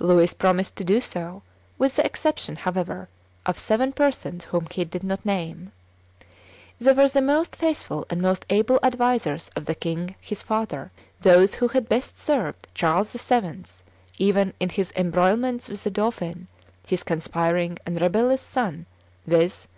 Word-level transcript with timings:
Louis 0.00 0.34
promised 0.34 0.74
to 0.78 0.84
do 0.84 1.00
so, 1.00 1.42
with 1.78 1.94
the 1.94 2.04
exception, 2.04 2.56
however, 2.56 3.08
of 3.46 3.56
seven 3.56 3.92
persons 3.92 4.46
whom 4.46 4.66
he 4.68 4.84
did 4.84 5.04
not 5.04 5.24
name. 5.24 5.70
They 6.80 6.90
were 6.92 7.06
the 7.06 7.22
most 7.22 7.54
faithful 7.54 8.04
and 8.10 8.20
most 8.20 8.44
able 8.50 8.80
advisers 8.82 9.48
of 9.54 9.66
the 9.66 9.76
king 9.76 10.16
his 10.20 10.42
father, 10.42 10.90
those 11.20 11.54
who 11.54 11.68
had 11.68 11.88
best 11.88 12.20
served 12.20 12.66
Charles 12.74 13.12
VII. 13.12 13.62
even 14.18 14.54
in 14.58 14.70
his 14.70 14.92
embroilments 14.96 15.68
with 15.68 15.84
the 15.84 15.92
dauphin, 15.92 16.48
his 16.84 17.04
conspiring 17.04 17.78
and 17.86 18.00
rebellious 18.00 18.42
son, 18.42 18.86
viz. 19.24 19.68